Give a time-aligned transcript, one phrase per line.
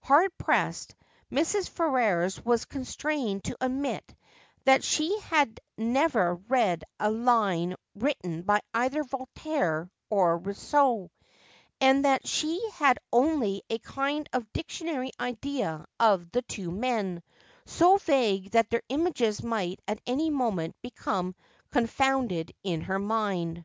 [0.00, 0.94] Hard pressed,
[1.30, 1.68] Mrs.
[1.68, 4.14] Ferrers was constrained to admit
[4.64, 11.10] that she had never read a line written by either Voltaire or Rousseau,
[11.78, 17.22] and that she had only a kind of dictionary idea of the two men,
[17.66, 21.34] so vague that their images might at any moment become
[21.70, 23.62] con founded in her mind.